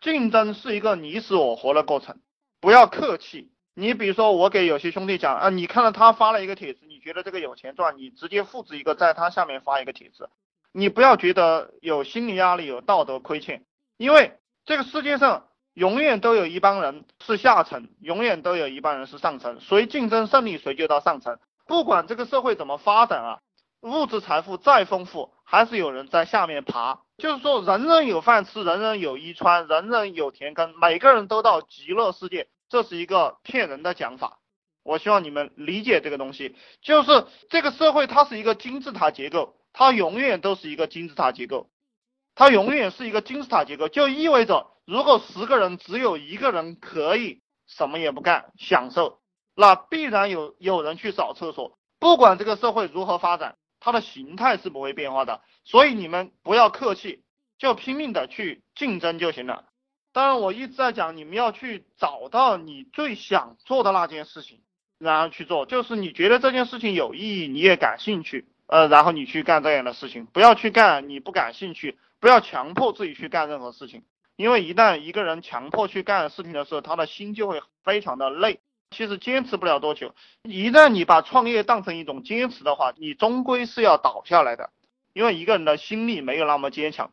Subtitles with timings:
[0.00, 2.20] 竞争是一个你死我活的过程，
[2.60, 3.50] 不要客气。
[3.74, 10.30] 你比如说，我给有些兄弟讲啊，你看到他发了一个帖子，你觉得这个有钱赚，你直接复制一个，在他下面发一个帖子，
[10.72, 13.64] 你不要觉得有心理压力、有道德亏欠，
[13.96, 21.38] 因为这个世界上永远都有一帮人是下层，永远都有一帮人是上层，谁竞争胜利谁就到上层。
[21.68, 23.38] 不管这个社会怎么发展啊，
[23.80, 27.00] 物质财富再丰富，还是有人在下面爬。
[27.16, 34.40] 就是说，人人有饭吃，人人有衣穿，人人有田耕，每个人都到极乐世界，这是一个骗人的讲法。
[34.82, 41.70] 我希望你们理解这个东西，就是这个社会它是一个金字塔结构，它永远都是一个金字塔结构，
[42.34, 49.20] 它永远是一个金字塔结构，就意味着如果十个人只有一个人可以什么也不干享受，
[49.54, 51.78] 那必然有有人去扫厕所。
[52.00, 53.56] 不管这个社会如何发展。
[53.80, 57.22] 它的形态是不会变化的，所以你们不要客气，
[57.58, 59.64] 就拼命的去竞争就行了。
[60.12, 64.60] 当然，我一直在讲，你们要去找到你最想做的那件事情，
[64.98, 74.02] 然后去做，就是你觉得这件事情有意义，你也感兴趣，呃，然后你去干这样的事情，不要去干你不感兴趣，不要强迫自己去干任何事情，
[74.34, 78.60] 因为一旦一个人强迫去干事情的时候，他的心就会非常的累。
[78.90, 84.70] 其实坚持不了多久，一旦你把创业当成一种坚持的话，你终归是要倒下来的。
[85.12, 87.10] 因为一个人的心力没有那么坚强，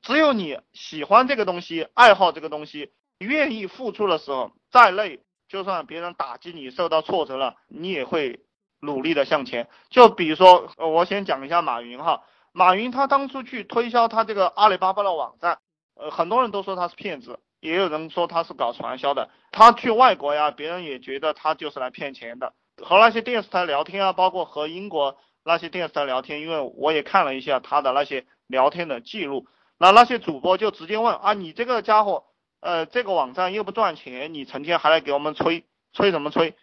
[0.00, 8.40] 只有你喜欢这个东西，爱好这个东西，愿意付出的时候，再累，就算别人打击你，受到挫折了，你也会
[8.80, 9.68] 努力的向前。
[9.90, 15.58] 就比如说，我先讲一下马云哈，马云他当初去推销他这个阿里巴巴的网站，
[15.94, 17.40] 呃，很多人都说他是骗子。
[17.60, 22.54] 也有人说他是搞传销的，他去外国呀，别人也觉得他就是来骗钱的。
[22.80, 32.26] 和那些电视台聊天啊，包括和英国那些电视台聊天，因为我也看了一下他的那些聊天的记录，那那些主播就直接问啊，你这个家伙，
[32.60, 36.54] 呃，这个网站又不赚钱，你成天还来给我们吹，吹什么吹？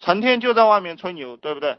[0.00, 1.78] 成天就在外面吹牛，对不对？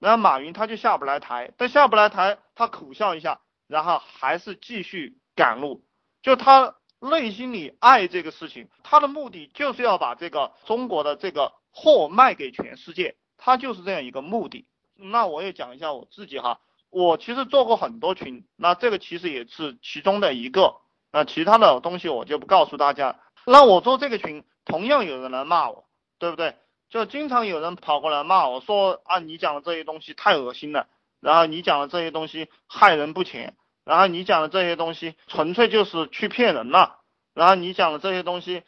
[0.00, 5.84] 然后马云他就下不来台，但下不来台，他苦笑一下，然后还是继续赶路，
[6.22, 6.74] 就他。
[7.00, 14.66] 内心里爱这个事情，他的目的就是要把这个中国的这个货卖给全世界，他就是这样一个目的。
[14.96, 16.60] 那我也讲一下我自己哈，
[16.90, 20.76] 我其实做过很多群，那这个其实也是其中的一个。
[21.12, 23.20] 那其他的东西我就不告诉大家。
[23.46, 25.84] 那我做这个群，同样有人来骂我，
[26.18, 26.56] 对不对？
[26.90, 30.88] 就经常有人跑过来骂我说啊，你讲的这些东西太恶心了，
[31.20, 33.54] 然后你讲的这些东西害人不浅。
[33.88, 37.00] 然后你讲的这些东西纯粹就是去骗人了。
[37.32, 38.62] 然后你讲的这些东西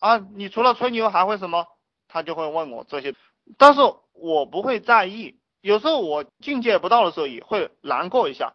[0.00, 1.68] 啊，你除了吹牛还会什么？
[2.08, 3.14] 他就会问我这些，
[3.56, 3.80] 但是
[4.14, 5.38] 我不会在意。
[5.60, 8.54] 有时候我境界不到的时候也会难过一下，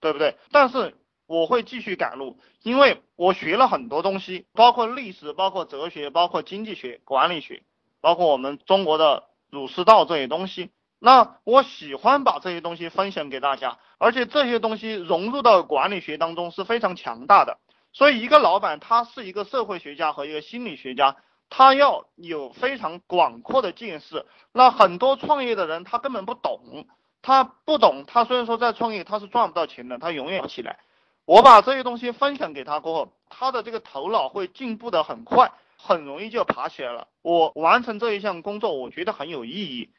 [0.00, 0.36] 对不对？
[0.50, 7.62] 但是我会继续赶路，因为我学了很多东西，包括历史，包括哲学，包括经济学、管理学，
[8.00, 10.70] 包括我们中国的儒释道这些东西。
[11.02, 17.58] 那我喜欢把这些东西分享给大家，而且这些东西融入到管理学当中是非常强大的。
[17.92, 21.16] 所以一个老板他是一个社会学家和一个心理学家，
[21.48, 24.26] 他要有非常广阔的见识。
[24.52, 26.86] 那很多创业的人他根本不懂，
[27.22, 30.78] 他不懂，他虽然说在创业他是赚不到钱的，他永远不起来。
[31.24, 37.08] 我把这些东西分享给他过后，他的这个头脑会进步的很快，很容易就爬起来了。
[37.22, 39.90] 我完成这一项工作，我觉得很有意义。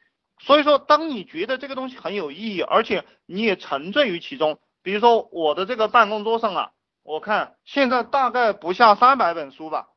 [0.44, 6.72] 所以说，当你觉得这个东西很有意义，而且你也沉醉于其中，比如说我的这个办公桌上啊，
[7.04, 9.90] 我看现在大概不下三百本书吧，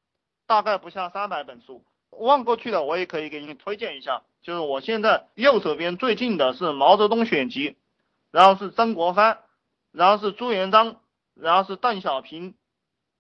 [0.46, 1.84] 大概不下三百本书。
[2.12, 7.72] 望过去的我也可以给你推荐一下，就是我现在右手边最近的是《毛泽东选集》，
[8.32, 9.40] 然后是曾国藩，
[9.92, 10.98] 然后是朱元璋，
[11.34, 12.54] 然后是邓小平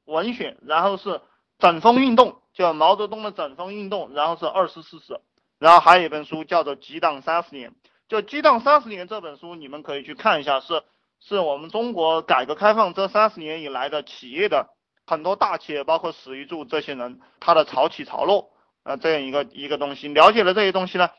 [0.06, 1.22] 文选，然后是
[1.58, 5.20] 整风运动，叫毛泽东的整风运动，然后是二十四史。
[5.58, 7.72] 然后还有一本书叫做《激荡三十年》，
[8.10, 10.84] 就《激荡三十年》这本书，你们可以去看一下，是
[11.22, 14.70] 是我们中国改革开放这三十年以来的企业的
[15.08, 18.52] 很多大企业，包括史玉柱这些人他的潮起潮落
[18.84, 20.10] 啊这样一个一个东西。
[20.10, 21.10] 了解了这些东西呢，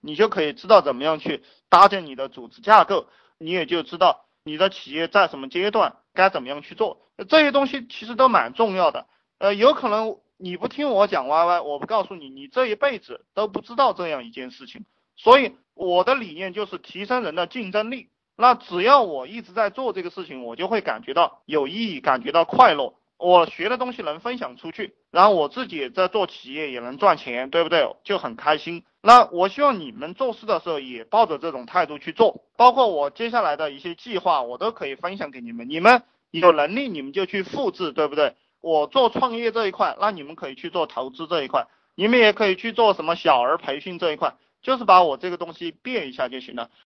[0.00, 3.08] 你就可以知道怎么样去搭建你的组织架构，
[3.38, 7.10] 你也就知道你的企业在什么阶段该怎么样去做。
[7.28, 9.06] 这些东西其实都蛮重要的，
[9.38, 10.16] 呃，有可能。
[10.42, 14.84] 你不听我讲 Y Y，我不告诉你，你这一辈子都不知道这样一件事情。
[15.14, 18.08] 所以我的理念就是提升人的竞争力。
[18.34, 22.92] 那只要我一直在做这个事情，我就会感觉到有意义，感觉到快乐。
[23.18, 27.94] 我学的东西能分享出去，然后我自己在做企业也能赚钱，对不对？
[28.02, 28.82] 就很开心。
[29.00, 35.70] 那我希望你们做事的时候也抱着这种态度去做，包括我接下来的一些计划，我都可以分享给你们。
[35.70, 36.02] 你们
[36.32, 38.34] 有能力，你们就去复制，对不对？
[38.62, 46.70] 我做创业这一块，那你们可以去做投资这一块，你们也可以去做什么小儿培训这一块，就是把我这个东西变一下就行了。